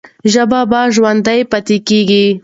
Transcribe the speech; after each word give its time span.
ژبه 0.33 0.59
به 0.71 0.81
ژوندۍ 0.95 1.39
پاتې 1.51 1.77
کېږي. 1.87 2.25